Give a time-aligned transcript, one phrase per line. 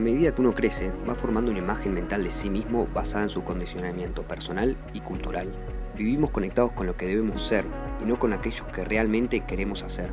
[0.00, 3.28] A medida que uno crece, va formando una imagen mental de sí mismo basada en
[3.28, 5.52] su condicionamiento personal y cultural.
[5.94, 7.66] Vivimos conectados con lo que debemos ser
[8.02, 10.10] y no con aquellos que realmente queremos hacer.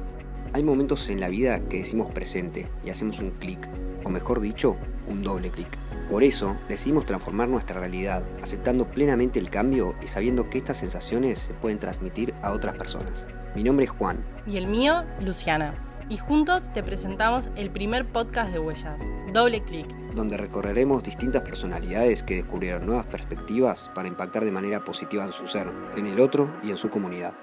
[0.51, 3.65] Hay momentos en la vida que decimos presente y hacemos un clic,
[4.03, 4.75] o mejor dicho,
[5.07, 5.69] un doble clic.
[6.11, 11.39] Por eso decidimos transformar nuestra realidad, aceptando plenamente el cambio y sabiendo que estas sensaciones
[11.39, 13.25] se pueden transmitir a otras personas.
[13.55, 14.17] Mi nombre es Juan.
[14.45, 15.86] Y el mío, Luciana.
[16.09, 19.01] Y juntos te presentamos el primer podcast de Huellas,
[19.33, 19.93] Doble Clic.
[20.15, 25.47] Donde recorreremos distintas personalidades que descubrieron nuevas perspectivas para impactar de manera positiva en su
[25.47, 27.33] ser, en el otro y en su comunidad.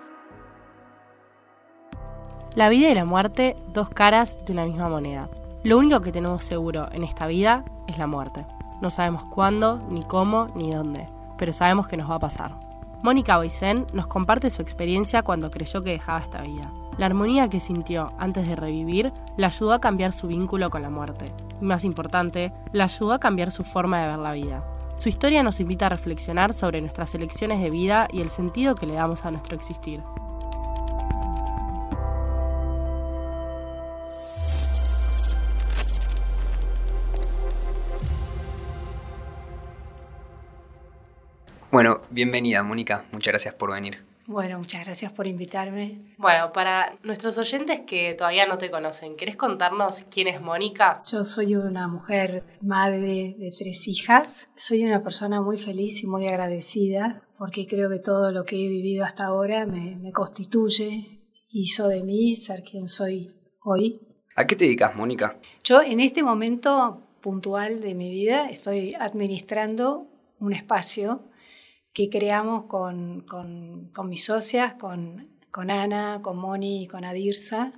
[2.55, 5.29] La vida y la muerte, dos caras de una misma moneda.
[5.63, 8.47] Lo único que tenemos seguro en esta vida es la muerte.
[8.81, 11.05] No sabemos cuándo, ni cómo, ni dónde,
[11.37, 12.59] pero sabemos que nos va a pasar.
[13.03, 16.73] Mónica Boisen nos comparte su experiencia cuando creyó que dejaba esta vida.
[16.97, 20.91] La armonía que sintió antes de revivir la ayudó a cambiar su vínculo con la
[20.91, 21.25] muerte.
[21.61, 24.65] Y más importante, la ayudó a cambiar su forma de ver la vida.
[24.97, 28.87] Su historia nos invita a reflexionar sobre nuestras elecciones de vida y el sentido que
[28.87, 30.01] le damos a nuestro existir.
[41.73, 44.14] Bueno, bienvenida Mónica, muchas gracias por venir.
[44.27, 46.15] Bueno, muchas gracias por invitarme.
[46.17, 51.03] Bueno, para nuestros oyentes que todavía no te conocen, ¿querés contarnos quién es Mónica?
[51.11, 54.49] Yo soy una mujer madre de tres hijas.
[54.57, 58.69] Soy una persona muy feliz y muy agradecida porque creo que todo lo que he
[58.69, 64.01] vivido hasta ahora me, me constituye, hizo de mí ser quien soy hoy.
[64.37, 65.39] ¿A qué te dedicas, Mónica?
[65.63, 70.07] Yo en este momento puntual de mi vida estoy administrando
[70.41, 71.23] un espacio
[71.95, 77.73] que creamos con, con, con mis socias, con, con, Ana, con Moni y con Adirsa.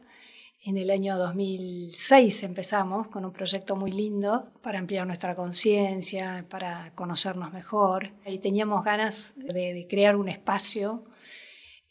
[0.64, 6.92] En el año 2006 empezamos con un proyecto muy lindo para ampliar nuestra conciencia, para
[6.95, 8.11] conocernos mejor.
[8.25, 11.05] Y teníamos ganas de, de crear un espacio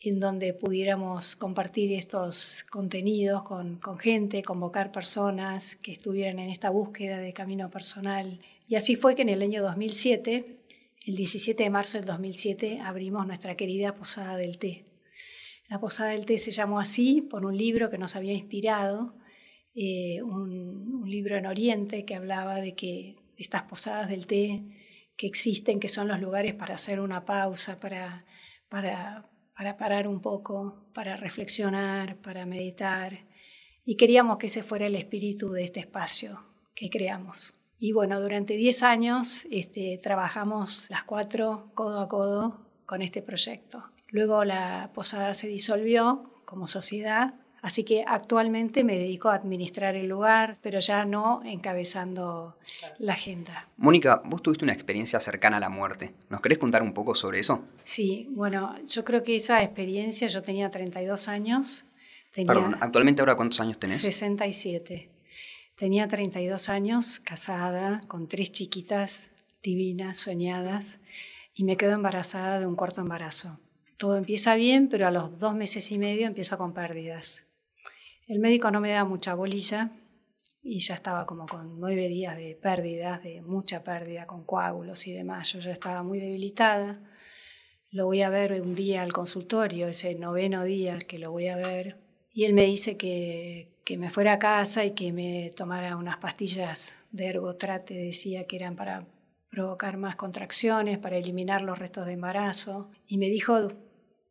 [0.01, 6.71] en donde pudiéramos compartir estos contenidos con, con, gente, convocar personas que estuvieran en esta
[6.71, 8.39] búsqueda de camino personal.
[8.67, 10.64] Y así fue que en el año 2007
[11.05, 14.85] el 17 de marzo del 2007 abrimos nuestra querida Posada del Té.
[15.69, 19.15] La Posada del Té se llamó así por un libro que nos había inspirado,
[19.75, 24.63] eh, un, un, libro en Oriente que hablaba de que estas posadas del té
[25.17, 28.25] que existen, que son los lugares para hacer una pausa, para,
[28.69, 33.25] para, para parar un poco, para reflexionar, para meditar.
[33.83, 36.41] Y queríamos que ese fuera el espíritu de este espacio
[36.73, 37.53] que creamos.
[37.79, 43.83] Y bueno, durante 10 años este, trabajamos las cuatro codo a codo con este proyecto.
[44.09, 50.07] Luego la posada se disolvió como sociedad, así que actualmente me dedico a administrar el
[50.07, 52.55] lugar, pero ya no encabezando
[52.99, 53.67] la agenda.
[53.77, 56.13] Mónica, vos tuviste una experiencia cercana a la muerte.
[56.29, 57.65] ¿Nos querés contar un poco sobre eso?
[57.83, 61.87] Sí, bueno, yo creo que esa experiencia, yo tenía 32 años.
[62.31, 63.99] Tenía Perdón, actualmente ahora cuántos años tenés?
[63.99, 65.14] 67.
[65.75, 69.29] Tenía 32 años, casada, con tres chiquitas
[69.61, 71.01] divinas, soñadas,
[71.53, 73.59] y me quedo embarazada de un cuarto embarazo.
[73.97, 77.45] Todo empieza bien, pero a los dos meses y medio empiezo con pérdidas.
[78.29, 79.91] El médico no me da mucha bolilla
[80.63, 85.11] y ya estaba como con nueve días de pérdidas, de mucha pérdida, con coágulos y
[85.11, 85.51] demás.
[85.51, 87.01] Yo ya estaba muy debilitada.
[87.91, 91.57] Lo voy a ver un día al consultorio, ese noveno día que lo voy a
[91.57, 92.04] ver,
[92.35, 96.17] y él me dice que, que me fuera a casa y que me tomara unas
[96.17, 99.07] pastillas de ergotrate, decía que eran para
[99.49, 102.91] provocar más contracciones, para eliminar los restos de embarazo.
[103.07, 103.69] Y me dijo,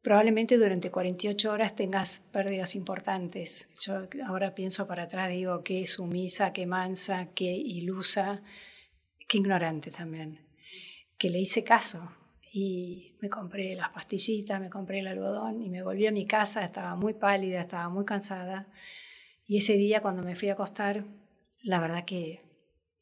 [0.02, 3.70] probablemente durante 48 horas tengas pérdidas importantes.
[3.80, 8.42] Yo ahora pienso para atrás, digo, qué sumisa, qué mansa, qué ilusa,
[9.26, 10.40] qué ignorante también.
[11.16, 12.12] Que le hice caso,
[12.56, 16.62] y me compré las pastillitas, me compré el algodón y me volví a mi casa,
[16.62, 18.68] estaba muy pálida, estaba muy cansada.
[19.44, 21.04] Y ese día cuando me fui a acostar,
[21.64, 22.42] la verdad que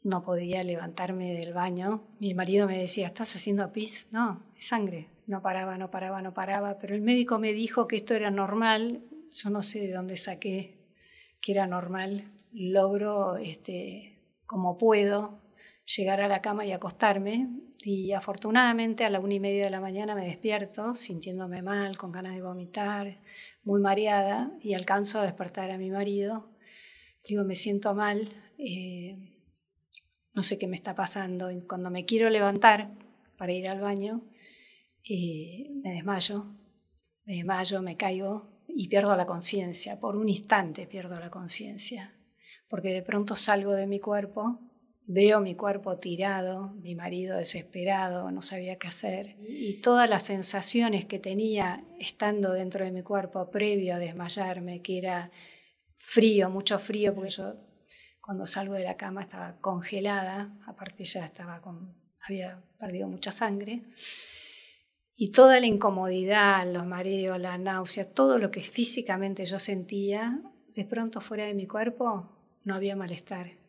[0.02, 2.02] no podía levantarme del baño.
[2.18, 4.08] Mi marido me decía, ¿estás haciendo pis?
[4.10, 5.10] No, es sangre.
[5.26, 6.78] No paraba, no paraba, no paraba.
[6.78, 9.02] Pero el médico me dijo que esto era normal.
[9.32, 10.78] Yo no sé de dónde saqué
[11.42, 12.24] que era normal.
[12.52, 15.42] Logro, este, como puedo,
[15.84, 17.50] llegar a la cama y acostarme.
[17.84, 22.12] Y afortunadamente a la una y media de la mañana me despierto sintiéndome mal, con
[22.12, 23.18] ganas de vomitar,
[23.64, 26.48] muy mareada, y alcanzo a despertar a mi marido.
[27.28, 29.16] digo, me siento mal, eh,
[30.32, 31.50] no sé qué me está pasando.
[31.50, 32.90] Y cuando me quiero levantar
[33.36, 34.22] para ir al baño,
[35.08, 36.46] eh, me desmayo,
[37.24, 39.98] me desmayo, me caigo y pierdo la conciencia.
[39.98, 42.14] Por un instante pierdo la conciencia,
[42.68, 44.60] porque de pronto salgo de mi cuerpo
[45.06, 51.04] veo mi cuerpo tirado, mi marido desesperado, no sabía qué hacer, y todas las sensaciones
[51.04, 55.30] que tenía estando dentro de mi cuerpo previo a desmayarme, que era
[55.96, 57.54] frío, mucho frío, porque yo
[58.20, 61.94] cuando salgo de la cama estaba congelada, aparte ya estaba con,
[62.26, 63.82] había perdido mucha sangre,
[65.14, 70.40] y toda la incomodidad, los mareos, la náusea, todo lo que físicamente yo sentía,
[70.74, 72.28] de pronto fuera de mi cuerpo
[72.64, 73.61] no había malestar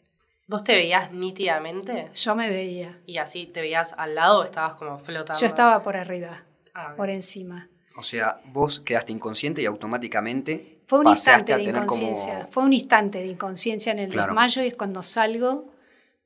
[0.46, 2.10] ¿Vos te veías nítidamente?
[2.14, 3.00] Yo me veía.
[3.06, 5.40] ¿Y así te veías al lado o estabas como flotando?
[5.40, 6.44] Yo estaba por arriba,
[6.74, 7.70] ah, por encima.
[7.96, 12.48] O sea, vos quedaste inconsciente y automáticamente fue un instante de inconsciencia.
[12.52, 15.72] Fue un instante de inconsciencia en el desmayo y es cuando salgo,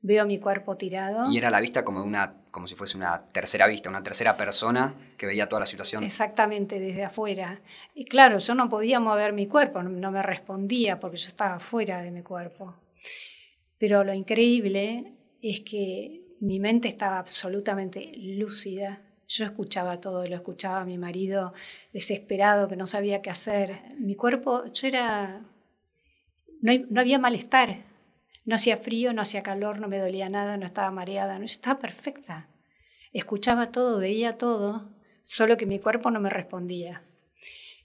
[0.01, 1.29] veo mi cuerpo tirado.
[1.31, 4.35] Y era la vista como de una, como si fuese una tercera vista, una tercera
[4.35, 6.03] persona que veía toda la situación.
[6.03, 7.59] Exactamente, desde afuera.
[7.93, 12.01] Y claro, yo no podía mover mi cuerpo, no me respondía porque yo estaba fuera
[12.01, 12.73] de mi cuerpo.
[13.77, 19.01] Pero lo increíble es que mi mente estaba absolutamente lúcida.
[19.27, 21.53] Yo escuchaba todo, lo escuchaba a mi marido
[21.94, 23.81] desesperado, que no sabía qué hacer.
[24.00, 25.45] Mi cuerpo, yo era...
[26.62, 27.85] No, había malestar.
[28.45, 31.53] No hacía frío, no hacía calor, no me dolía nada, no estaba mareada, no, yo
[31.53, 32.47] estaba perfecta.
[33.12, 34.89] Escuchaba todo, veía todo,
[35.24, 37.03] solo que mi cuerpo no me respondía.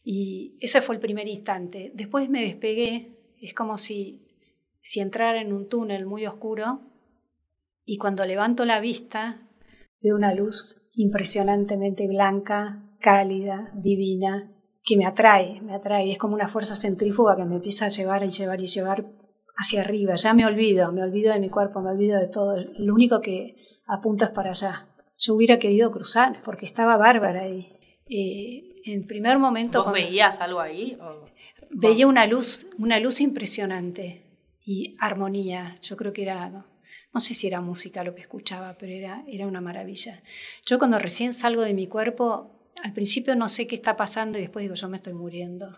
[0.04, 1.90] Y ese fue el primer instante.
[1.94, 4.31] Después me despegué, es como si
[4.82, 6.80] si entrara en un túnel muy oscuro
[7.84, 9.48] y cuando levanto la vista
[10.00, 14.52] veo una luz impresionantemente blanca, cálida, divina,
[14.84, 16.12] que me atrae, me atrae.
[16.12, 19.06] Es como una fuerza centrífuga que me empieza a llevar y llevar y llevar
[19.56, 20.16] hacia arriba.
[20.16, 22.56] Ya me olvido, me olvido de mi cuerpo, me olvido de todo.
[22.78, 23.56] Lo único que
[23.86, 24.88] apunto es para allá.
[25.16, 29.84] Yo hubiera querido cruzar porque estaba bárbara y eh, en primer momento...
[29.84, 30.98] ¿Vos veías algo ahí?
[31.70, 34.31] Veía una luz, una luz impresionante
[34.64, 35.74] y armonía.
[35.82, 39.46] Yo creo que era, no, sé si era música lo que escuchaba, pero era, era
[39.46, 40.22] una maravilla.
[40.66, 44.42] Yo cuando recién salgo de mi cuerpo, al principio no sé qué está pasando y
[44.42, 45.76] después digo, yo me estoy muriendo.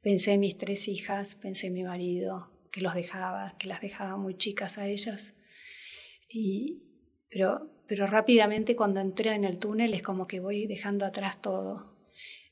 [0.00, 4.16] Pensé en mis tres hijas, pensé en mi marido, que los dejaba, que las dejaba
[4.16, 5.34] muy chicas a ellas.
[6.28, 6.82] Y,
[7.30, 11.96] pero, pero rápidamente cuando entré en el túnel es como que voy dejando atrás todo.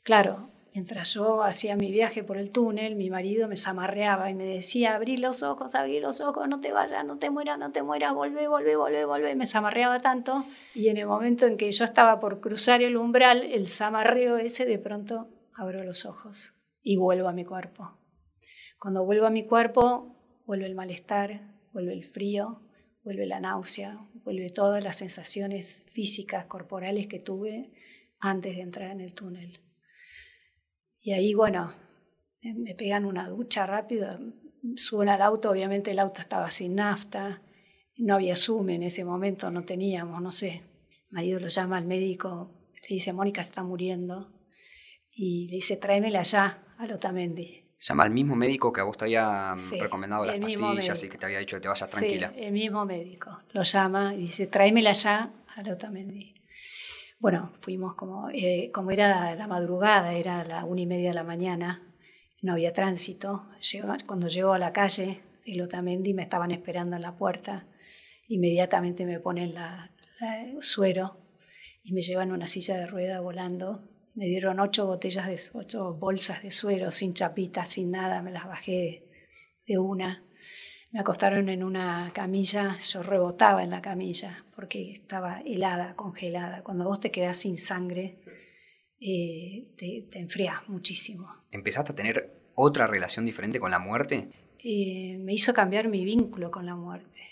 [0.02, 4.44] Claro, Mientras yo hacía mi viaje por el túnel, mi marido me zamarreaba y me
[4.44, 7.84] decía, abrí los ojos, abrí los ojos, no te vayas, no te mueras, no te
[7.84, 9.36] mueras, volvé, volvé, volvé, volvé.
[9.36, 10.44] Me zamarreaba tanto
[10.74, 14.64] y en el momento en que yo estaba por cruzar el umbral, el zamarreo ese,
[14.64, 17.96] de pronto abro los ojos y vuelvo a mi cuerpo.
[18.80, 22.62] Cuando vuelvo a mi cuerpo, vuelve el malestar, vuelve el frío,
[23.04, 27.70] vuelve la náusea, vuelve todas las sensaciones físicas, corporales que tuve
[28.18, 29.63] antes de entrar en el túnel.
[31.04, 31.70] Y ahí, bueno,
[32.40, 34.18] me pegan una ducha rápido,
[34.74, 37.42] suben al auto, obviamente el auto estaba sin nafta,
[37.98, 40.62] no había sume en ese momento, no teníamos, no sé.
[40.88, 42.50] El marido lo llama al médico,
[42.88, 44.32] le dice, Mónica se está muriendo,
[45.10, 47.62] y le dice, tráemela allá, a Lotamendi.
[47.78, 51.18] Llama al mismo médico que a vos te había mm, recomendado las pastillas y que
[51.18, 52.32] te había dicho que te vayas tranquila.
[52.34, 53.40] Sí, el mismo médico.
[53.52, 56.32] Lo llama y dice, tráemela allá a Lotamendi.
[57.24, 61.24] Bueno, fuimos como, eh, como era la madrugada, era la una y media de la
[61.24, 61.80] mañana,
[62.42, 63.46] no había tránsito.
[64.06, 67.66] cuando llego a la calle de Lotamendi me estaban esperando en la puerta.
[68.28, 69.90] Inmediatamente me ponen la,
[70.60, 71.16] suero
[71.82, 73.88] y me llevan una silla de rueda volando.
[74.14, 78.44] Me dieron ocho botellas de ocho bolsas de suero, sin chapitas, sin nada, me las
[78.44, 79.08] bajé
[79.66, 80.22] de una.
[80.94, 86.62] Me acostaron en una camilla, yo rebotaba en la camilla porque estaba helada, congelada.
[86.62, 88.20] Cuando vos te quedás sin sangre,
[89.00, 91.28] eh, te, te enfriás muchísimo.
[91.50, 94.28] ¿Empezaste a tener otra relación diferente con la muerte?
[94.62, 97.22] Eh, me hizo cambiar mi vínculo con la muerte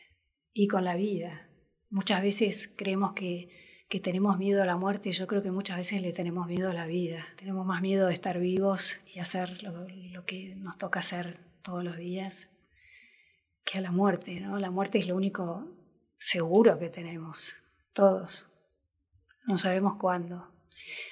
[0.53, 1.49] y con la vida.
[1.89, 3.49] Muchas veces creemos que,
[3.89, 6.69] que tenemos miedo a la muerte y yo creo que muchas veces le tenemos miedo
[6.69, 7.29] a la vida.
[7.37, 11.85] Tenemos más miedo de estar vivos y hacer lo, lo que nos toca hacer todos
[11.85, 12.49] los días
[13.65, 14.59] que a la muerte, ¿no?
[14.59, 15.69] La muerte es lo único
[16.19, 17.57] seguro que tenemos,
[17.93, 18.49] todos.
[19.47, 20.49] No sabemos cuándo.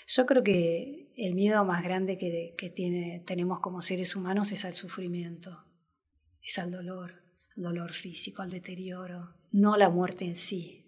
[0.07, 5.65] Yo creo que el miedo más grande que, tenemos como seres humanos es al sufrimiento,
[6.43, 7.23] es al dolor,
[7.57, 10.87] al dolor físico, al deterioro, no la muerte en sí.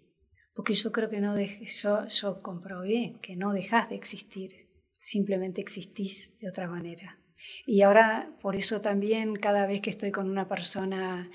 [0.53, 6.37] Porque yo creo que no yo, yo comprobé que no dejas de existir, simplemente existís
[6.39, 7.19] de otra manera.
[7.65, 11.29] Y ahora, por eso también, cada vez que estoy con una persona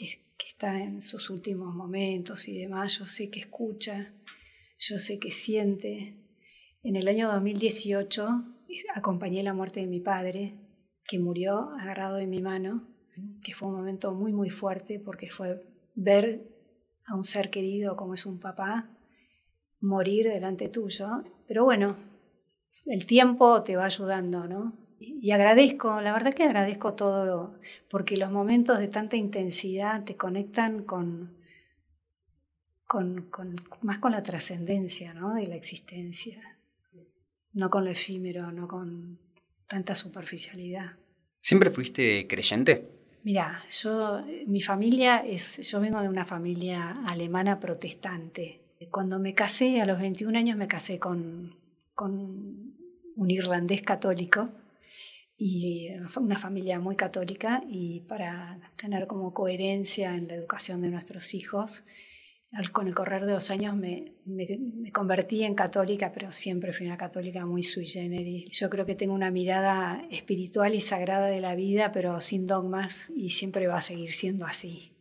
[0.00, 4.12] que, está en sus últimos momentos y demás, yo sé que escucha,
[4.78, 6.16] yo sé que siente.
[6.82, 8.44] En el año 2018
[8.94, 10.54] acompañé la muerte de mi padre,
[11.04, 12.88] que murió agarrado de mi mano,
[13.44, 15.62] que fue un momento muy, muy fuerte porque fue
[15.94, 16.42] ver
[17.06, 18.88] a un ser querido como es un papá
[19.80, 21.22] morir delante tuyo.
[21.46, 21.96] Pero bueno,
[22.86, 24.72] el tiempo te va ayudando, ¿no?
[25.02, 27.54] Y agradezco, la verdad que agradezco todo,
[27.88, 31.38] porque los momentos de tanta intensidad te conectan con,
[32.84, 33.30] con,
[33.80, 35.34] más con la trascendencia ¿no?
[35.34, 36.58] de la existencia,
[37.54, 39.18] no con lo efímero, no con
[39.66, 40.96] tanta superficialidad.
[41.40, 42.86] ¿Siempre fuiste creyente?
[43.22, 48.60] Mira, yo, mi familia es, yo vengo de una familia alemana protestante.
[48.90, 51.56] Cuando me casé, a los 21 años me casé con,
[51.94, 52.74] con
[53.16, 54.50] un irlandés católico
[55.42, 61.32] y una familia muy católica y para tener como coherencia en la educación de nuestros
[61.32, 61.82] hijos,
[62.72, 66.98] con el correr de los años me, me, convertí en católica, pero siempre fui una
[66.98, 68.50] católica muy sui generis.
[68.50, 73.10] Yo creo que tengo una mirada espiritual y sagrada de la vida, pero sin dogmas
[73.16, 74.92] y siempre va a seguir siendo así.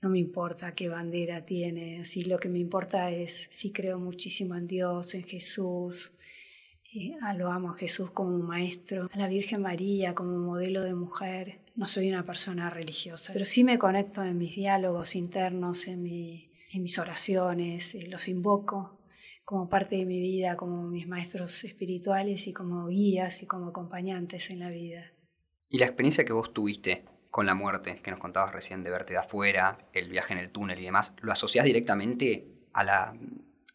[0.00, 4.54] No me importa qué bandera tiene, así lo que me importa es si creo muchísimo
[4.54, 6.12] en Dios, en Jesús,
[7.22, 11.60] Ah, lo amo a Jesús como maestro, a la Virgen María como modelo de mujer.
[11.74, 16.82] No soy una persona religiosa, pero sí me conecto en mis diálogos internos, en, en
[16.82, 18.98] mis oraciones, eh, los invoco
[19.44, 24.50] como parte de mi vida, como mis maestros espirituales y como guías y como acompañantes
[24.50, 25.12] en la vida.
[25.68, 29.14] ¿Y la experiencia que vos tuviste con la muerte, que nos contabas recién de verte
[29.14, 33.16] de afuera, el viaje en el túnel y demás, ¿lo asociás directamente a la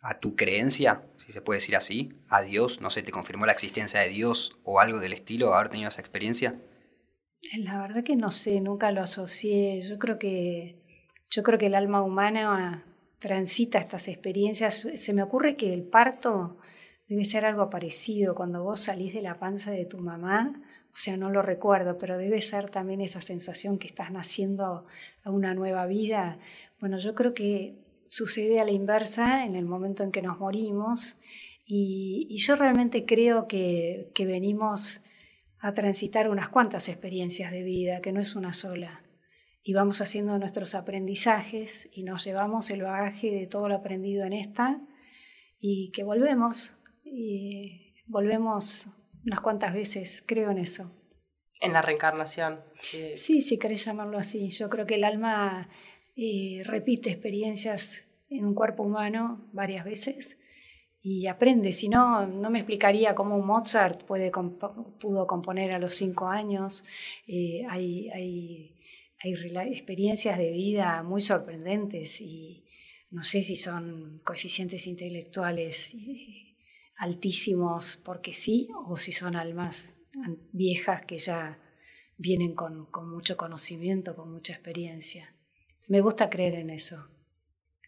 [0.01, 3.51] a tu creencia, si se puede decir así, a Dios, no sé, te confirmó la
[3.51, 6.59] existencia de Dios o algo del estilo, haber tenido esa experiencia?
[7.59, 9.81] La verdad que no sé, nunca lo asocié.
[9.81, 10.81] Yo creo que,
[11.31, 12.83] yo creo que el alma humana
[13.19, 14.87] transita estas experiencias.
[14.95, 16.57] Se me ocurre que el parto
[17.07, 18.35] debe ser algo parecido.
[18.35, 20.61] Cuando vos salís de la panza de tu mamá,
[20.93, 24.87] o sea, no lo recuerdo, pero debe ser también esa sensación que estás naciendo
[25.23, 26.39] a una nueva vida.
[26.79, 27.75] Bueno, yo creo que
[28.07, 31.17] sucede a la inversa en el momento en que nos morimos
[31.65, 35.01] y, yo realmente creo que, que, venimos
[35.59, 39.03] a transitar unas cuantas experiencias de vida, que no es una sola.
[39.63, 44.31] Y vamos haciendo nuestros aprendizajes y nos llevamos el bagaje de todo lo aprendido en
[44.31, 44.79] esta
[45.59, 48.87] y que volvemos y volvemos
[49.25, 50.89] unas cuantas veces, creo en eso.
[51.59, 52.61] En la reencarnación.
[52.79, 54.49] Sí, sí si querés llamarlo así.
[54.51, 55.69] Yo creo que el alma
[56.19, 60.39] y repite experiencias en un cuerpo humano varias veces
[60.99, 61.71] y aprende.
[61.71, 66.83] Si no, no me explicaría cómo Mozart pudo componer a los cinco años.
[67.27, 68.75] Eh, hay,
[69.23, 72.65] experiencias de vida muy sorprendentes y
[73.11, 76.55] no sé si son coeficientes intelectuales eh,
[76.97, 79.99] altísimos porque sí o si son almas
[80.51, 81.59] viejas que ya
[82.17, 85.36] vienen con mucho conocimiento, con mucha experiencia.
[85.87, 87.07] Me gusta creer en eso.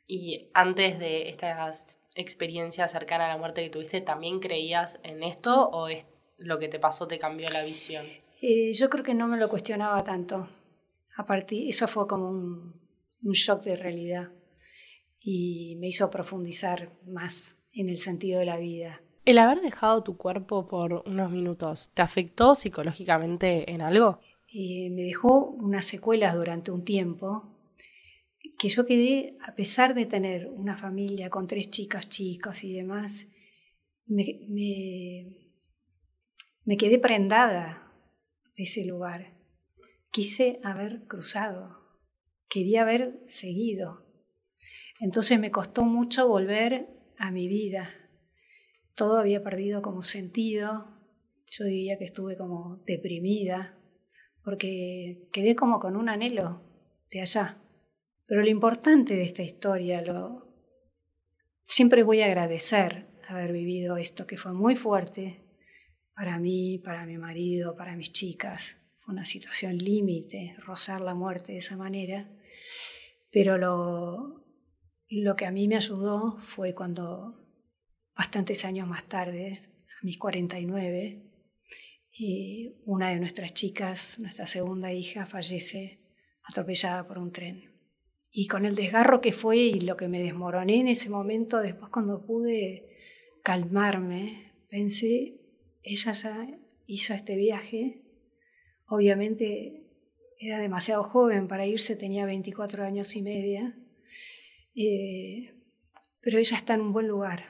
[0.07, 1.71] Y antes de esta
[2.15, 6.05] experiencia cercana a la muerte que tuviste, ¿también creías en esto o es
[6.37, 8.05] lo que te pasó te cambió la visión?
[8.41, 10.47] Eh, yo creo que no me lo cuestionaba tanto.
[11.15, 12.73] A partir, eso fue como un,
[13.23, 14.29] un shock de realidad
[15.19, 19.01] y me hizo profundizar más en el sentido de la vida.
[19.25, 24.19] ¿El haber dejado tu cuerpo por unos minutos te afectó psicológicamente en algo?
[24.51, 27.43] Eh, me dejó unas secuelas durante un tiempo
[28.59, 33.29] que yo quedé, a pesar de tener una familia con tres chicas, chicos y demás,
[34.05, 34.41] me,
[36.65, 37.89] me, quedé prendada
[38.57, 39.33] de ese lugar.
[40.11, 41.77] Quise haber cruzado,
[42.49, 44.05] quería haber seguido.
[44.99, 47.95] Entonces me costó mucho volver a mi vida.
[48.93, 50.97] Todo había perdido como sentido.
[51.47, 53.79] Yo diría que estuve como deprimida,
[54.43, 56.61] porque quedé como con un anhelo
[57.09, 57.57] de allá.
[58.29, 60.47] Pero lo importante de esta historia, lo,
[61.65, 65.41] siempre voy a agradecer haber vivido esto, que fue muy fuerte
[66.13, 68.77] para mí, para mi marido, para mis chicas.
[68.99, 72.29] Fue una situación límite, rozar la muerte de esa manera.
[73.31, 74.45] Pero lo,
[75.09, 77.35] lo que a mí me ayudó fue cuando,
[78.15, 81.25] bastantes años más tarde, a mis 49,
[82.11, 85.99] y una de nuestras chicas, nuestra segunda hija, fallece
[86.43, 87.68] atropellada por un tren.
[88.31, 91.91] Y con el desgarro que fue y lo que me desmoroné en ese momento, después
[91.91, 92.89] cuando pude
[93.43, 95.41] calmarme, pensé,
[95.81, 96.47] ella ya
[96.85, 98.03] hizo este viaje,
[98.87, 99.83] obviamente
[100.39, 103.77] era demasiado joven para irse, tenía 24 años y media,
[104.75, 105.55] eh,
[106.21, 107.43] pero ella está en un buen lugar.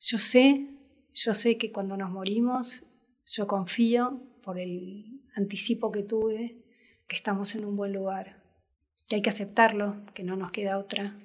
[0.00, 0.66] Yo sé,
[1.14, 2.84] yo sé que cuando nos morimos,
[3.26, 6.64] yo confío por el anticipo que tuve,
[7.06, 8.35] que estamos en un buen lugar
[9.08, 11.16] que hay que aceptarlo, que no nos queda otra.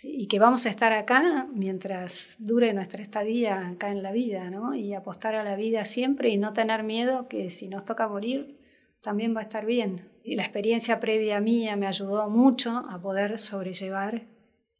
[0.00, 4.74] y que vamos a estar acá mientras dure nuestra estadía acá en la vida, ¿no?
[4.74, 8.58] Y apostar a la vida siempre y no tener miedo que si nos toca morir
[9.02, 10.08] también va a estar bien.
[10.22, 14.26] Y la experiencia previa mía me ayudó mucho a poder sobrellevar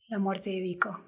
[0.09, 1.01] la muerte de Vico,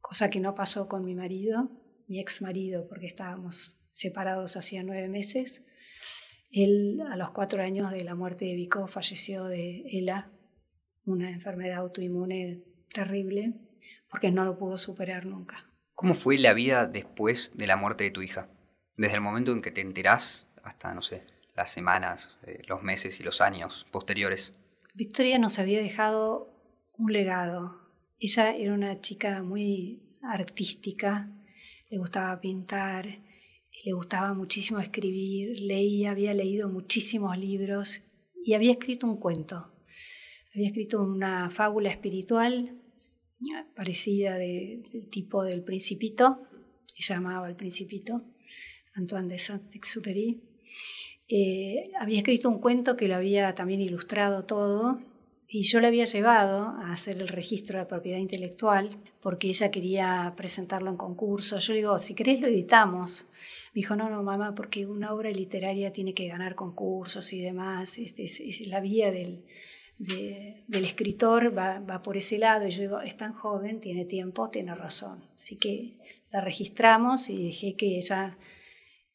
[0.00, 1.70] cosa que no pasó con mi marido,
[2.06, 5.64] mi ex marido, porque estábamos separados hacía nueve meses.
[6.50, 10.30] Él, a los cuatro años de la muerte de Vico, falleció de ELA,
[11.06, 13.54] una enfermedad autoinmune terrible,
[14.08, 15.70] porque no lo pudo superar nunca.
[15.94, 18.48] ¿Cómo fue la vida después de la muerte de tu hija?
[18.96, 23.20] Desde el momento en que te enterás hasta, no sé, las semanas, eh, los meses
[23.20, 24.54] y los años posteriores.
[24.94, 26.52] Victoria nos había dejado
[26.96, 27.80] un legado.
[28.18, 31.30] Ella era una chica muy artística,
[31.90, 38.02] le gustaba pintar, le gustaba muchísimo escribir, leía, había leído muchísimos libros
[38.44, 39.73] y había escrito un cuento.
[40.54, 42.80] Había escrito una fábula espiritual
[43.74, 46.42] parecida del tipo del Principito,
[46.96, 48.22] se llamaba El Principito,
[48.94, 50.40] Antoine de Saint-Exupéry.
[51.28, 55.00] Eh, había escrito un cuento que lo había también ilustrado todo
[55.48, 60.34] y yo le había llevado a hacer el registro de propiedad intelectual porque ella quería
[60.36, 61.58] presentarlo en concurso.
[61.58, 63.26] Yo le digo, si querés lo editamos.
[63.74, 67.98] Me dijo, no, no, mamá, porque una obra literaria tiene que ganar concursos y demás.
[67.98, 69.44] Este, es, la vía del,
[69.98, 72.66] del escritor va, va, por ese lado.
[72.66, 75.24] Y yo digo, es tan joven, tiene tiempo, tiene razón.
[75.34, 75.98] Así que
[76.30, 78.36] la registramos y dejé que ella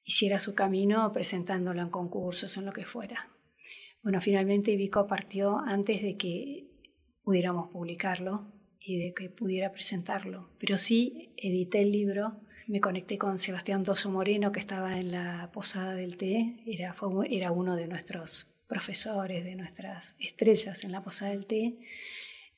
[0.04, 3.30] hiciera su camino presentándolo en concursos, en lo que fuera.
[4.02, 6.68] Bueno, finalmente Vico partió antes de que
[7.24, 13.38] pudiéramos publicarlo y de que pudiera presentarlo, pero sí edité el libro, me conecté con
[13.38, 16.96] Sebastián Doso Moreno que estaba en la Posada del Té, era,
[17.30, 21.80] era uno de nuestros profesores, de nuestras estrellas en la Posada del Té.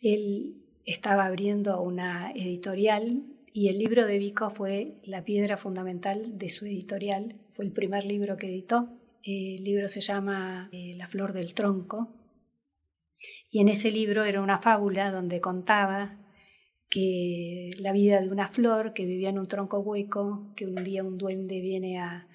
[0.02, 6.50] Él estaba abriendo una editorial y el libro de Vico fue la piedra fundamental de
[6.50, 8.90] su editorial, fue el primer libro que editó.
[9.24, 12.10] El libro se llama eh, La flor del tronco
[13.50, 16.18] y en ese libro era una fábula donde contaba
[16.90, 21.04] que la vida de una flor que vivía en un tronco hueco, que un día
[21.04, 22.28] un duende viene a,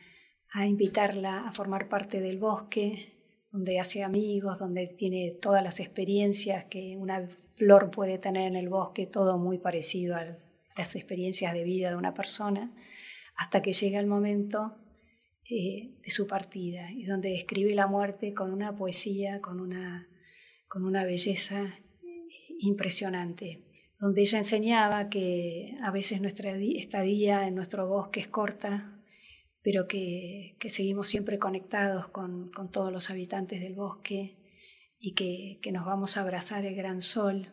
[0.52, 3.15] a invitarla a formar parte del bosque,
[3.50, 8.68] donde hace amigos, donde tiene todas las experiencias que una flor puede tener en el
[8.68, 10.38] bosque, todo muy parecido al
[10.76, 12.70] las experiencias de vida de una persona,
[13.34, 14.76] hasta que llega el momento
[15.48, 20.08] eh, de su partida, y donde describe la muerte con una poesía, con una,
[20.68, 21.74] con una belleza
[22.60, 23.62] impresionante,
[23.98, 28.95] donde ella enseñaba que a veces nuestra estadía en nuestro bosque es corta,
[29.66, 34.36] pero que, que seguimos siempre conectados con, con, todos los habitantes del bosque
[35.00, 37.48] y que, que nos vamos a abrazar el gran sol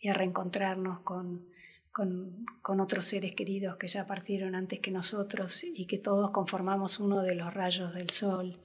[0.00, 1.46] y a reencontrarnos con,
[1.92, 7.20] con, otros seres queridos que ya partieron antes que nosotros y que todos conformamos uno
[7.20, 8.58] de los rayos del sol.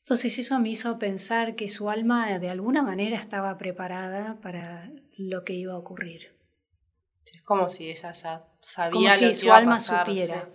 [0.00, 5.44] Entonces eso me hizo pensar que su alma de alguna manera estaba preparada para lo
[5.44, 6.34] que iba a ocurrir.
[7.24, 10.48] Es como si ella ya sabía como si su alma supiera,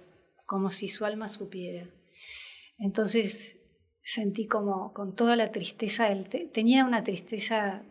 [0.45, 1.89] como si su alma supiera.
[2.77, 3.57] Entonces
[4.03, 6.07] sentí como con toda la tristeza,
[6.53, 7.83] tenía una tristeza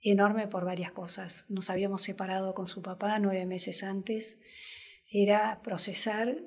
[0.00, 1.46] enorme por varias cosas.
[1.48, 4.38] Nos habíamos separado con su papá nueve meses antes.
[5.10, 6.38] Era procesar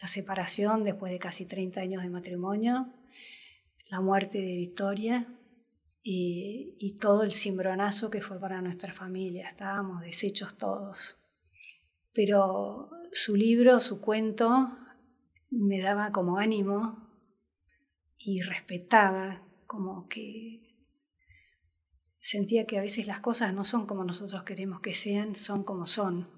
[0.00, 2.92] la separación después de casi 30 años de matrimonio,
[3.88, 5.26] la muerte de Victoria
[6.02, 9.46] y, y todo el cimbronazo que fue para nuestra familia.
[9.46, 11.18] Estábamos deshechos todos.
[12.12, 14.76] Pero su libro, su cuento,
[15.50, 17.08] me daba como ánimo
[18.18, 20.64] y respetaba como que
[22.18, 25.86] sentía que a veces las cosas no son como nosotros queremos que sean, son como
[25.86, 26.28] son.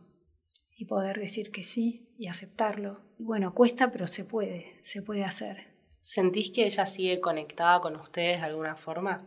[0.78, 3.00] Y poder decir que sí y aceptarlo.
[3.18, 5.74] Bueno, cuesta, pero se puede, se puede hacer.
[6.02, 9.26] ¿Sentís que ella sigue conectada con ustedes de alguna forma?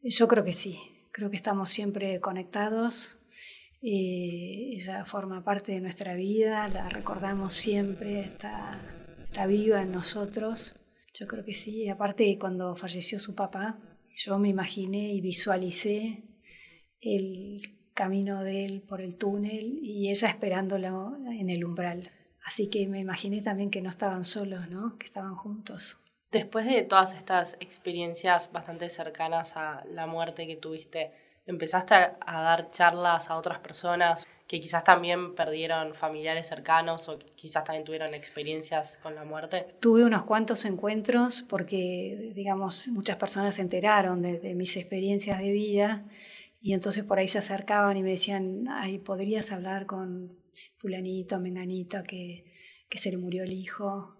[0.00, 0.80] Yo creo que sí,
[1.12, 3.17] creo que estamos siempre conectados.
[3.80, 8.80] Eh, ella forma parte de nuestra vida, la recordamos siempre, está,
[9.24, 10.74] está viva en nosotros.
[11.14, 11.88] Yo creo que sí.
[11.88, 13.78] Aparte, cuando falleció su papá,
[14.14, 16.24] yo me imaginé y visualicé
[17.00, 22.12] el camino de él por el túnel y ella esperándolo en el umbral.
[22.44, 24.96] Así que me imaginé también que no estaban solos, ¿no?
[24.98, 25.98] que estaban juntos.
[26.30, 31.12] Después de todas estas experiencias bastante cercanas a la muerte que tuviste,
[31.48, 37.64] ¿empezaste a, dar charlas a otras personas que quizás también perdieron familiares cercanos o quizás
[37.64, 39.66] también tuvieron experiencias con la muerte?
[39.80, 46.04] Tuve unos cuantos encuentros porque, digamos, muchas personas se enteraron de, mis experiencias de vida
[46.60, 50.38] Y entonces por ahí se acercaban y me decían, ay, ¿podrías hablar con
[50.76, 52.44] fulanito, menganito, que,
[52.88, 54.18] que se le murió el hijo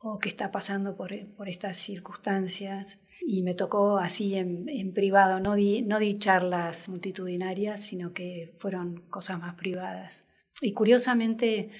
[0.00, 2.98] o que está pasando por, por estas circunstancias?
[3.26, 8.54] Y me tocó así en, en privado, no di, no di charlas multitudinarias, sino que
[8.58, 10.26] fueron cosas más privadas.
[10.60, 11.70] Y curiosamente,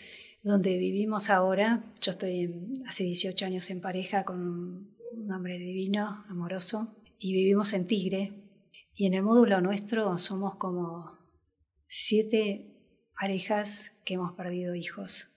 [0.42, 6.94] donde vivimos ahora, yo estoy hace 18 años en pareja con un hombre divino, amoroso,
[7.18, 8.32] y vivimos en Tigre.
[8.94, 11.18] Y en el módulo nuestro somos como
[11.86, 12.70] siete
[13.18, 15.28] parejas que hemos perdido hijos.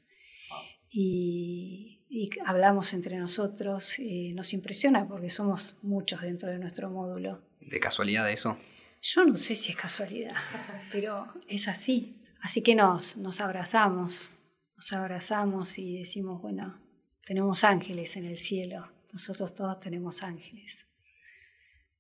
[0.90, 2.03] Y,
[2.46, 7.42] hablamos entre nosotros, y nos impresiona porque somos muchos dentro de nuestro módulo.
[7.60, 8.58] ¿De casualidad eso?
[9.02, 10.36] Yo no sé si es casualidad,
[10.92, 12.18] pero es así.
[12.42, 14.30] Así que nos, nos abrazamos,
[14.76, 16.80] nos abrazamos y decimos, bueno,
[17.26, 20.88] tenemos ángeles en el cielo, nosotros todos tenemos ángeles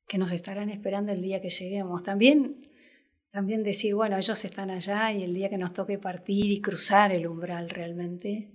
[0.08, 2.04] que nos estarán esperando el día que lleguemos.
[2.04, 2.70] También,
[3.32, 7.12] también decir, bueno, ellos están allá y el día que nos toque partir y cruzar
[7.12, 8.50] el umbral realmente,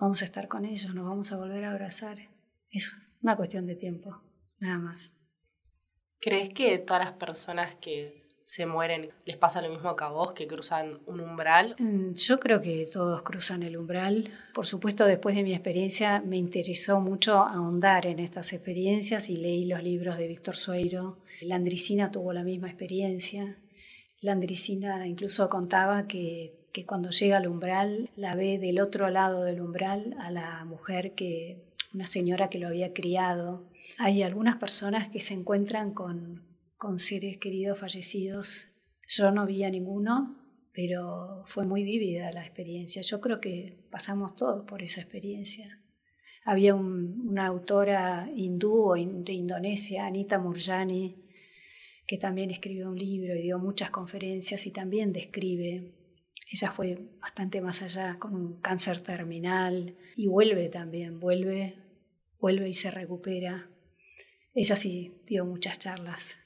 [0.00, 2.18] vamos a estar con ellos, nos vamos a volver a abrazar.
[2.70, 4.22] Es una cuestión de tiempo,
[4.58, 5.12] nada más.
[6.20, 10.32] ¿Crees que todas las personas que se mueren, ¿les pasa lo mismo que a vos,
[10.32, 11.76] que cruzan un umbral?
[11.78, 14.28] Mm, yo creo que todos cruzan el umbral.
[14.52, 19.66] Por supuesto, después de mi experiencia me interesó mucho ahondar en estas experiencias y leí
[19.66, 21.18] los libros de Víctor Sueiro.
[21.42, 23.56] La Andricina tuvo la misma experiencia.
[24.20, 29.44] La Andricina incluso contaba que, que cuando llega al umbral la ve del otro lado
[29.44, 33.68] del umbral a la mujer que, una señora que lo había criado.
[33.98, 36.44] Hay algunas personas que se encuentran con,
[36.76, 38.68] con seres queridos fallecidos.
[39.08, 40.36] Yo no vi a ninguno,
[40.72, 43.02] pero fue muy vívida la experiencia.
[43.02, 45.80] Yo creo que pasamos todos por esa experiencia.
[46.44, 51.16] Había una autora hindú de Indonesia, Anita Murjani,
[52.06, 55.92] que también escribió un libro y dio muchas conferencias y también describe.
[56.50, 61.76] Ella fue bastante más allá, con un cáncer terminal y vuelve también, vuelve,
[62.38, 63.68] vuelve y se recupera.
[64.52, 66.40] Ella sí dio muchas charlas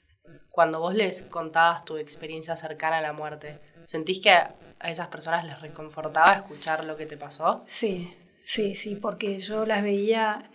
[0.55, 4.55] cuando vos les contabas tu experiencia cercana a la muerte, ¿sentís que a
[4.89, 7.63] esas personas les reconfortaba escuchar lo que te pasó?
[7.67, 8.13] Sí,
[8.45, 10.49] sí, sí, porque yo las veía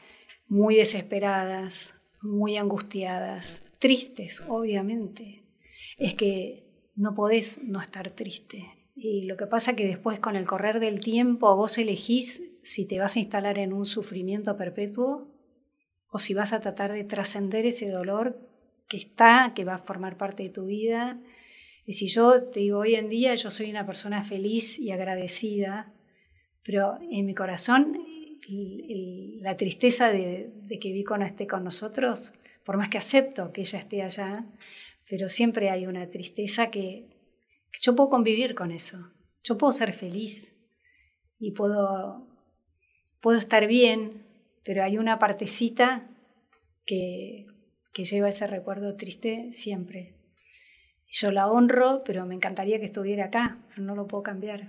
[0.48, 5.44] muy desesperadas, muy angustiadas, tristes, obviamente.
[5.98, 6.64] Es que
[6.96, 8.64] no podés no estar triste.
[9.02, 12.98] Y lo que pasa que después con el correr del tiempo vos elegís si te
[12.98, 15.26] vas a instalar en un sufrimiento perpetuo
[16.10, 18.38] o si vas a tratar de trascender ese dolor
[18.90, 21.18] que está, que va a formar parte de tu vida.
[21.86, 25.94] Y si yo te digo, hoy en día yo soy una persona feliz y agradecida,
[26.62, 27.96] pero en mi corazón
[29.40, 32.34] la tristeza de, que Vico esté con nosotros,
[32.64, 34.44] por más que acepto que ella esté allá,
[35.08, 37.09] pero siempre hay una tristeza que
[37.80, 39.10] yo puedo convivir con eso.
[39.42, 40.54] Yo puedo ser feliz
[41.38, 42.26] y puedo,
[43.20, 44.26] puedo estar bien,
[44.64, 46.08] pero hay una partecita
[46.84, 47.46] que
[47.92, 50.14] que lleva ese recuerdo triste siempre.
[51.08, 54.68] Yo la honro, pero me encantaría que estuviera acá, pero no lo puedo cambiar.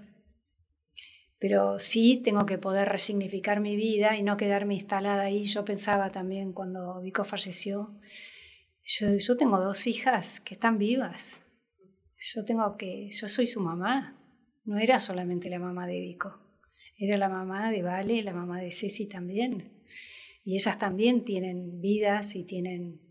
[1.38, 5.44] Pero sí tengo que poder resignificar mi vida y no quedarme instalada ahí.
[5.44, 7.96] Yo pensaba también cuando Vico falleció,
[8.84, 11.41] yo, yo tengo dos hijas que están vivas.
[12.24, 14.16] Yo tengo que, yo soy su mamá.
[14.64, 16.40] No era solamente la mamá de Vico,
[16.96, 19.72] era la mamá de Vale, la mamá de Ceci también.
[20.44, 23.02] Y ellas también tienen vidas y tienen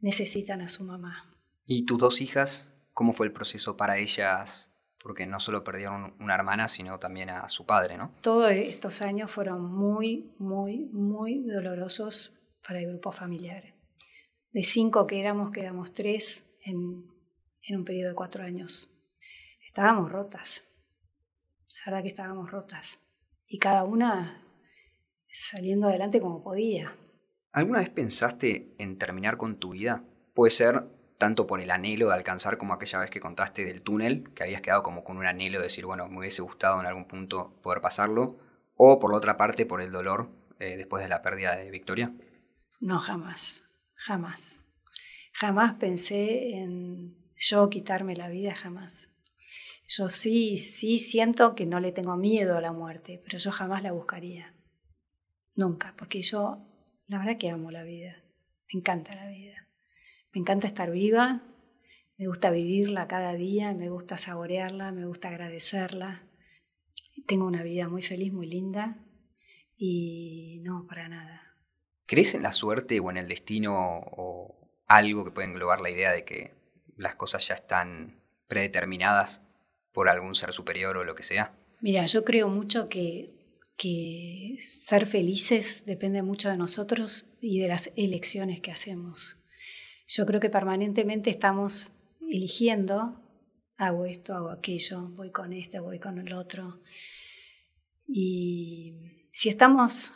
[0.00, 1.36] necesitan a su mamá.
[1.66, 2.70] ¿Y tus dos hijas?
[2.92, 4.70] ¿Cómo fue el proceso para ellas?
[5.02, 8.12] Porque no solo perdieron una hermana, sino también a su padre, ¿no?
[8.20, 12.32] Todos estos años fueron muy, muy, muy dolorosos
[12.64, 13.74] para el grupo familiar.
[14.52, 17.13] De cinco que éramos, quedamos tres en,
[17.66, 18.90] en un periodo de cuatro años.
[19.66, 20.64] Estábamos rotas.
[21.76, 23.00] La verdad que estábamos rotas.
[23.46, 24.42] Y cada una
[25.28, 26.96] saliendo adelante como podía.
[27.52, 30.04] ¿Alguna vez pensaste en terminar con tu vida?
[30.34, 30.84] Puede ser
[31.18, 34.60] tanto por el anhelo de alcanzar como aquella vez que contaste del túnel, que habías
[34.60, 37.80] quedado como con un anhelo de decir, bueno, me hubiese gustado en algún punto poder
[37.80, 38.38] pasarlo,
[38.76, 42.12] o por la otra parte por el dolor eh, después de la pérdida de Victoria.
[42.80, 43.62] No, jamás,
[43.94, 44.64] jamás.
[45.32, 49.10] Jamás pensé en yo quitarme la vida, jamás.
[49.86, 53.82] Yo sí, sí siento que no le tengo miedo a la muerte, pero yo jamás
[53.82, 54.54] la buscaría.
[55.54, 56.66] Nunca, porque yo
[57.06, 58.24] la verdad que amo la vida,
[58.72, 59.68] me encanta la vida.
[60.32, 61.42] Me encanta estar viva,
[62.16, 66.28] me gusta vivirla cada día, me gusta saborearla, me gusta agradecerla.
[67.26, 68.98] Tengo una vida muy feliz, muy linda
[69.76, 71.42] y no, para nada.
[72.06, 76.10] ¿Crees en la suerte o en el destino o algo que pueda englobar la idea
[76.10, 76.63] de que
[76.96, 79.40] las cosas ya están predeterminadas
[79.92, 81.54] por algún ser superior o lo que sea?
[81.80, 83.34] Mira, yo creo mucho que,
[83.76, 89.36] que ser felices depende mucho de nosotros y de las elecciones que hacemos.
[90.06, 93.20] Yo creo que permanentemente estamos eligiendo,
[93.76, 96.80] hago esto, hago aquello, voy con este, voy con el otro.
[98.06, 100.12] Y si estamos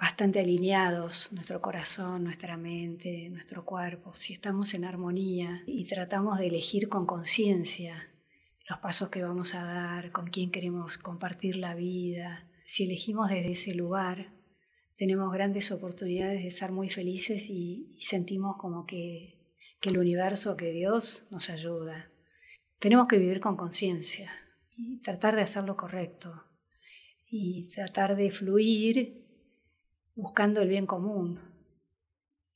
[0.00, 6.46] bastante alineados, nuestro corazón, nuestra mente, nuestro cuerpo, si estamos en armonía y tratamos de
[6.46, 8.08] elegir con conciencia
[8.66, 13.50] los pasos que vamos a dar, con quién queremos compartir la vida, si elegimos desde
[13.50, 14.32] ese lugar,
[14.96, 19.38] tenemos grandes oportunidades de ser muy felices y, sentimos como que,
[19.80, 22.10] que el universo, que Dios nos ayuda.
[22.78, 24.32] Tenemos que vivir con conciencia
[24.76, 26.44] y tratar de hacer lo correcto
[27.28, 29.19] y tratar de fluir
[30.20, 31.40] buscando el bien común,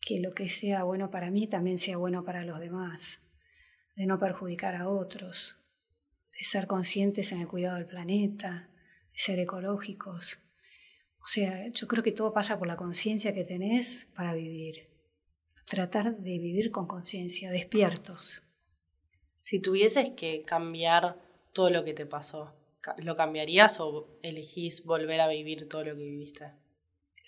[0.00, 3.22] que lo que sea bueno para mí también sea bueno para los demás,
[3.96, 5.56] de no perjudicar a otros,
[6.36, 8.68] de ser conscientes en el cuidado del planeta,
[9.12, 10.38] de ser ecológicos.
[11.22, 14.88] O sea, yo creo que todo pasa por la conciencia que tenés para vivir.
[15.66, 18.42] Tratar de vivir con conciencia, despiertos.
[19.40, 21.18] Si tuvieses que cambiar
[21.54, 22.54] todo lo que te pasó,
[22.98, 26.63] ¿lo cambiarías o elegís volver a vivir todo lo que viviste?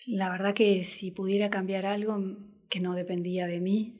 [0.05, 2.37] La verdad que si pudiera cambiar algo
[2.69, 3.99] que no dependía de mí,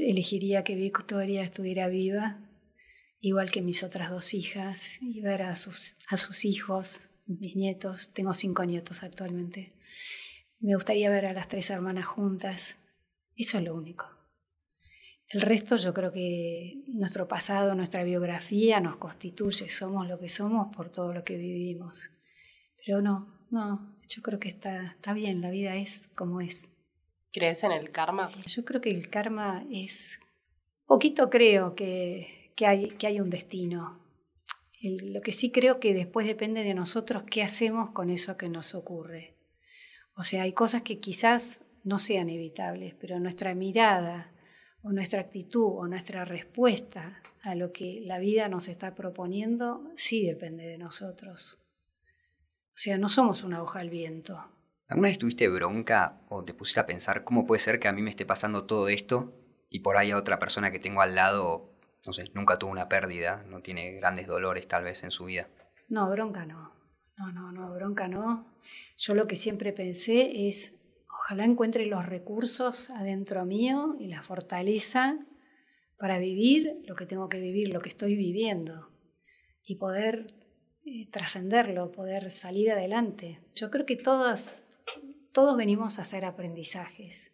[0.00, 2.40] elegiría que Victoria estuviera viva,
[3.20, 8.12] igual que mis otras dos hijas, y ver a sus, a sus hijos, mis nietos.
[8.12, 9.72] Tengo cinco nietos actualmente.
[10.60, 12.76] Me gustaría ver a las tres hermanas juntas.
[13.36, 14.06] Eso es lo único.
[15.28, 20.74] El resto yo creo que nuestro pasado, nuestra biografía nos constituye, somos lo que somos
[20.76, 22.10] por todo lo que vivimos.
[22.84, 26.70] Pero no, no, yo creo que está, está bien, la vida es como es.
[27.32, 28.30] ¿Crees en el karma?
[28.46, 30.18] Yo creo que el karma es,
[30.86, 34.00] poquito creo que, que, hay, que hay un destino.
[34.82, 38.74] lo que sí creo que después depende de nosotros qué hacemos con eso que nos
[38.74, 39.36] ocurre.
[40.16, 44.32] O sea, hay cosas que quizás no sean evitables, pero nuestra mirada
[44.82, 50.24] o nuestra actitud o nuestra respuesta a lo que la vida nos está proponiendo sí
[50.24, 51.58] depende de nosotros.
[52.74, 54.42] O sea, no somos una hoja al viento.
[54.88, 58.02] ¿Alguna vez tuviste bronca o te pusiste a pensar cómo puede ser que a mí
[58.02, 59.32] me esté pasando todo esto
[59.68, 61.74] y por ahí a otra persona que tengo al lado,
[62.06, 65.48] no sé, nunca tuvo una pérdida, no tiene grandes dolores tal vez en su vida?
[65.88, 66.70] No, bronca no.
[67.16, 68.46] No, no, no, bronca no.
[68.96, 70.74] Yo lo que siempre pensé es,
[71.08, 75.18] ojalá encuentre los recursos adentro mío y la fortaleza
[75.98, 78.90] para vivir lo que tengo que vivir, lo que estoy viviendo
[79.64, 80.26] y poder
[81.10, 83.40] trascenderlo, poder salir adelante.
[83.54, 84.64] Yo creo que todos,
[85.32, 87.32] todos venimos a hacer aprendizajes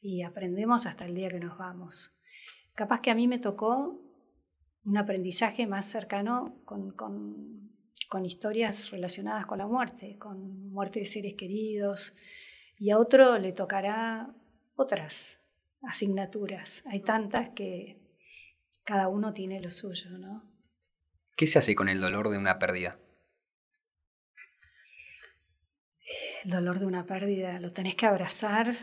[0.00, 2.14] y aprendemos hasta el día que nos vamos.
[2.74, 4.00] Capaz que a mí me tocó
[4.84, 7.70] un aprendizaje más cercano con, con,
[8.08, 12.14] con historias relacionadas con la muerte, con muerte de seres queridos,
[12.78, 14.34] y a otro le tocará
[14.74, 15.40] otras
[15.82, 16.82] asignaturas.
[16.86, 18.00] Hay tantas que
[18.84, 20.49] cada uno tiene lo suyo, ¿no?
[21.40, 22.98] ¿Qué se hace con el dolor de una pérdida?
[26.44, 28.76] El dolor de una pérdida lo tenés que abrazar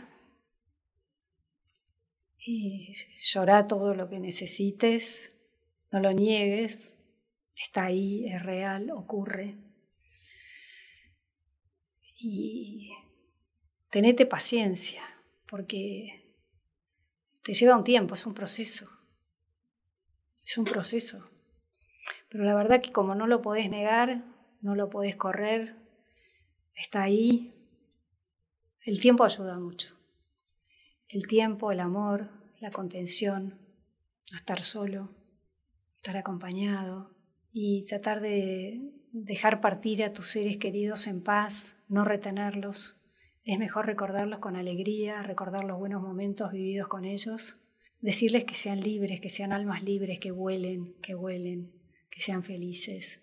[2.39, 5.35] y llorar todo lo que necesites,
[5.91, 6.97] no lo niegues,
[7.55, 9.55] está ahí, es real, ocurre.
[12.19, 12.89] Y
[13.91, 15.03] tenete paciencia,
[15.47, 16.33] porque
[17.43, 18.89] te lleva un tiempo, es un proceso.
[20.43, 21.36] Es un proceso.
[22.37, 24.23] Pero la verdad que como no lo podés negar,
[24.61, 25.75] no lo podés correr,
[26.75, 27.51] está ahí.
[28.83, 29.95] El tiempo ayuda mucho.
[31.09, 33.57] El tiempo, el amor, la contención,
[34.29, 35.09] no estar solo,
[35.95, 37.09] estar acompañado
[37.53, 42.97] y tratar de dejar partir a tus seres queridos en paz, no retenerlos.
[43.45, 47.57] Es mejor recordarlos con alegría, recordar los buenos momentos vividos con ellos,
[47.99, 51.76] decirles que sean libres, que sean almas libres, que vuelen, que vuelen,
[52.17, 53.21] que sean felices,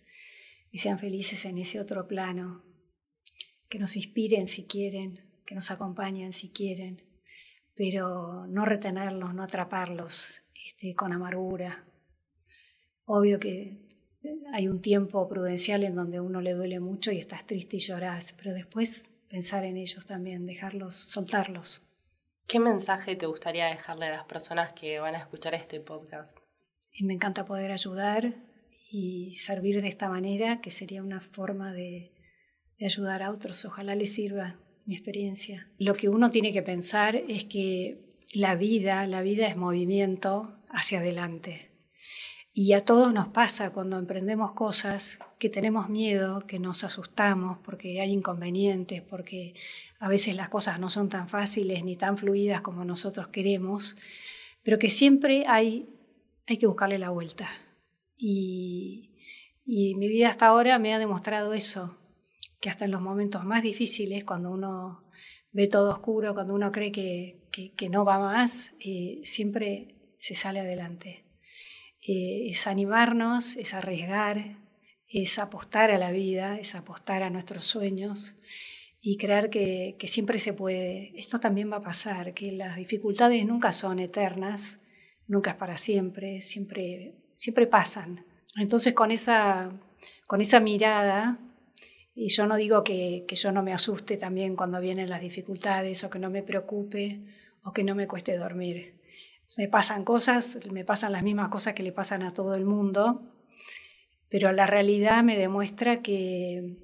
[0.70, 2.62] que sean felices en ese otro plano,
[3.68, 7.02] que nos inspiren si quieren, que nos acompañen si quieren,
[7.74, 11.84] pero no retenerlos, no atraparlos este, con amargura.
[13.04, 13.80] Obvio que
[14.52, 18.32] hay un tiempo prudencial en donde uno le duele mucho y estás triste y lloras,
[18.34, 21.82] pero después pensar en ellos también, dejarlos, soltarlos.
[22.46, 26.38] ¿Qué mensaje te gustaría dejarle a las personas que van a escuchar este podcast?
[26.92, 28.53] Y me encanta poder ayudar,
[28.96, 32.12] y servir de esta manera, que sería una forma de,
[32.80, 33.64] ayudar a otros.
[33.64, 35.68] Ojalá les sirva mi experiencia.
[35.78, 41.00] Lo que uno tiene que pensar es que la vida, la vida es movimiento, hacia
[41.00, 41.72] adelante.
[42.52, 48.00] Y a todos nos pasa cuando emprendemos cosas que tenemos miedo, que nos asustamos porque
[48.00, 49.54] hay inconvenientes, porque
[49.98, 53.96] a veces las cosas no son tan fáciles ni tan fluidas como nosotros queremos,
[54.62, 55.88] pero que siempre hay,
[56.46, 57.48] hay que buscarle la vuelta.
[58.16, 59.10] Y,
[59.66, 61.98] mi vida hasta ahora me ha demostrado eso,
[62.60, 65.00] que hasta en los momentos más difíciles, cuando uno
[65.52, 70.60] ve todo oscuro, cuando uno cree que, que, no va más, eh, siempre se sale
[70.60, 71.24] adelante.
[72.06, 74.58] Eh, es animarnos, es arriesgar,
[75.08, 78.36] es apostar a la vida, es apostar a nuestros sueños
[79.00, 81.12] y creer que, que, siempre se puede.
[81.14, 84.80] Esto también va a pasar, que las dificultades nunca son eternas,
[85.26, 88.24] nunca es para siempre, siempre, siempre pasan.
[88.56, 89.70] Entonces con esa,
[90.26, 91.38] con esa mirada
[92.14, 96.04] y yo no digo que, que, yo no me asuste también cuando vienen las dificultades
[96.04, 97.20] o que no me preocupe
[97.64, 99.00] o que no me cueste dormir.
[99.56, 103.22] Me pasan cosas, me pasan las mismas cosas que le pasan a todo el mundo,
[104.28, 106.76] pero la realidad me demuestra que,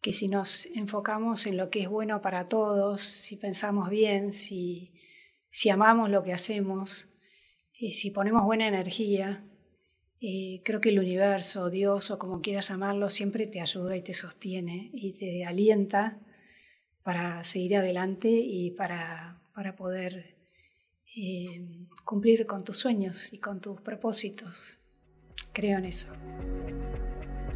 [0.00, 4.92] que si nos enfocamos en lo que es bueno para todos, si pensamos bien, si,
[5.50, 7.08] si amamos lo que hacemos,
[7.72, 9.42] y si ponemos buena energía,
[10.20, 14.12] eh, creo que el universo, Dios o como quieras llamarlo, siempre te ayuda y te
[14.12, 16.18] sostiene y te alienta
[17.02, 20.36] para seguir adelante y para, para poder
[21.16, 24.78] eh, cumplir con tus sueños y con tus propósitos.
[25.52, 26.08] Creo en eso.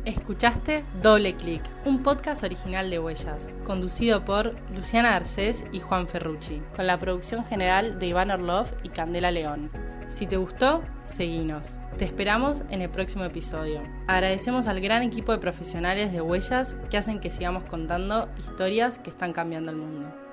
[0.07, 6.61] Escuchaste Doble Clic, un podcast original de Huellas, conducido por Luciana Arcés y Juan Ferrucci,
[6.75, 9.71] con la producción general de Iván Orlov y Candela León.
[10.07, 11.79] Si te gustó, seguinos.
[11.97, 13.83] Te esperamos en el próximo episodio.
[14.07, 19.11] Agradecemos al gran equipo de profesionales de Huellas que hacen que sigamos contando historias que
[19.11, 20.24] están cambiando el mundo.